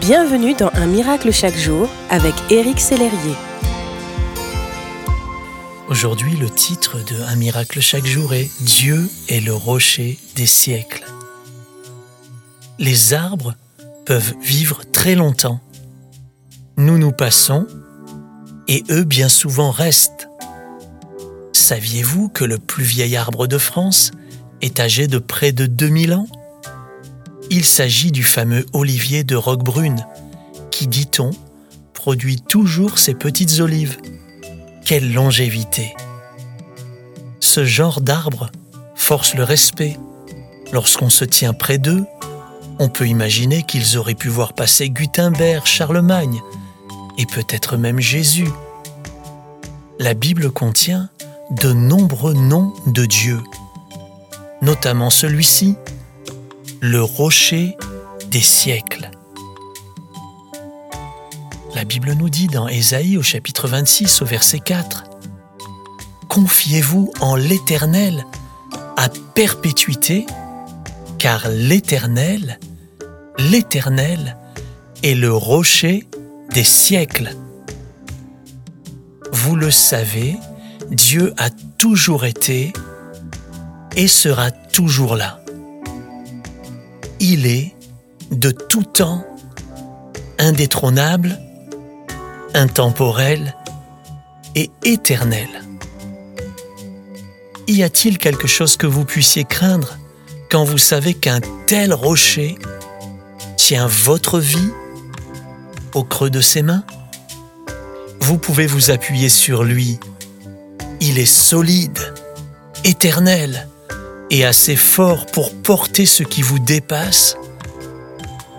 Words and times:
Bienvenue 0.00 0.54
dans 0.54 0.70
Un 0.74 0.86
miracle 0.86 1.32
chaque 1.32 1.56
jour 1.56 1.88
avec 2.10 2.34
Éric 2.50 2.80
Sellerier. 2.80 3.34
Aujourd'hui, 5.88 6.36
le 6.36 6.50
titre 6.50 6.98
de 6.98 7.22
Un 7.22 7.36
miracle 7.36 7.80
chaque 7.80 8.04
jour 8.04 8.34
est 8.34 8.50
Dieu 8.62 9.08
est 9.28 9.40
le 9.40 9.54
rocher 9.54 10.18
des 10.34 10.46
siècles. 10.46 11.06
Les 12.78 13.14
arbres 13.14 13.54
peuvent 14.04 14.34
vivre 14.42 14.82
très 14.92 15.14
longtemps. 15.14 15.60
Nous 16.76 16.98
nous 16.98 17.12
passons 17.12 17.66
et 18.68 18.84
eux 18.90 19.04
bien 19.04 19.28
souvent 19.28 19.70
restent. 19.70 20.28
Saviez-vous 21.52 22.28
que 22.28 22.44
le 22.44 22.58
plus 22.58 22.84
vieil 22.84 23.16
arbre 23.16 23.46
de 23.46 23.58
France 23.58 24.10
est 24.60 24.78
âgé 24.78 25.06
de 25.06 25.18
près 25.18 25.52
de 25.52 25.66
2000 25.66 26.12
ans? 26.12 26.26
Il 27.50 27.64
s'agit 27.64 28.12
du 28.12 28.22
fameux 28.22 28.66
olivier 28.72 29.24
de 29.24 29.36
Roquebrune, 29.36 30.06
qui, 30.70 30.86
dit-on, 30.86 31.30
produit 31.92 32.40
toujours 32.40 32.98
ses 32.98 33.14
petites 33.14 33.60
olives. 33.60 33.98
Quelle 34.84 35.12
longévité 35.12 35.94
Ce 37.40 37.64
genre 37.64 38.00
d'arbre 38.00 38.50
force 38.94 39.34
le 39.34 39.44
respect. 39.44 39.96
Lorsqu'on 40.72 41.10
se 41.10 41.24
tient 41.24 41.52
près 41.52 41.78
d'eux, 41.78 42.04
on 42.78 42.88
peut 42.88 43.06
imaginer 43.06 43.62
qu'ils 43.62 43.96
auraient 43.96 44.14
pu 44.14 44.28
voir 44.28 44.52
passer 44.52 44.90
Gutenberg, 44.90 45.64
Charlemagne, 45.64 46.40
et 47.18 47.26
peut-être 47.26 47.76
même 47.76 48.00
Jésus. 48.00 48.50
La 49.98 50.14
Bible 50.14 50.50
contient 50.50 51.08
de 51.50 51.72
nombreux 51.72 52.34
noms 52.34 52.74
de 52.86 53.06
Dieu, 53.06 53.40
notamment 54.60 55.10
celui-ci, 55.10 55.76
le 56.80 57.02
rocher 57.02 57.76
des 58.30 58.40
siècles. 58.40 59.10
La 61.74 61.84
Bible 61.84 62.12
nous 62.12 62.28
dit 62.28 62.46
dans 62.46 62.68
Ésaïe 62.68 63.16
au 63.16 63.22
chapitre 63.22 63.68
26 63.68 64.22
au 64.22 64.24
verset 64.24 64.60
4, 64.60 65.04
Confiez-vous 66.28 67.12
en 67.20 67.36
l'Éternel 67.36 68.26
à 68.96 69.08
perpétuité, 69.34 70.26
car 71.18 71.48
l'Éternel, 71.48 72.58
l'Éternel 73.38 74.36
est 75.02 75.14
le 75.14 75.32
rocher 75.32 76.06
des 76.52 76.64
siècles. 76.64 77.30
Vous 79.32 79.56
le 79.56 79.70
savez, 79.70 80.36
Dieu 80.90 81.32
a 81.36 81.50
toujours 81.78 82.24
été 82.24 82.72
et 83.96 84.08
sera 84.08 84.50
toujours 84.50 85.16
là 85.16 85.40
il 87.32 87.46
est 87.46 87.74
de 88.30 88.52
tout 88.52 88.84
temps 88.84 89.26
indétrônable, 90.38 91.36
intemporel 92.54 93.56
et 94.54 94.70
éternel. 94.84 95.48
Y 97.66 97.82
a-t-il 97.82 98.18
quelque 98.18 98.46
chose 98.46 98.76
que 98.76 98.86
vous 98.86 99.04
puissiez 99.04 99.44
craindre 99.44 99.98
quand 100.50 100.62
vous 100.62 100.78
savez 100.78 101.14
qu'un 101.14 101.40
tel 101.66 101.92
rocher 101.92 102.56
tient 103.56 103.88
votre 103.88 104.38
vie 104.38 104.70
au 105.94 106.04
creux 106.04 106.30
de 106.30 106.40
ses 106.40 106.62
mains? 106.62 106.84
Vous 108.20 108.38
pouvez 108.38 108.68
vous 108.68 108.92
appuyer 108.92 109.28
sur 109.28 109.64
lui. 109.64 109.98
Il 111.00 111.18
est 111.18 111.26
solide, 111.26 111.98
éternel, 112.84 113.68
et 114.30 114.44
assez 114.44 114.76
fort 114.76 115.26
pour 115.26 115.54
porter 115.62 116.06
ce 116.06 116.22
qui 116.22 116.42
vous 116.42 116.58
dépasse 116.58 117.36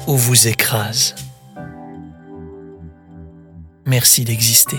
ou 0.08 0.16
vous 0.16 0.48
écrase. 0.48 1.16
Merci 3.86 4.26
d'exister. 4.26 4.78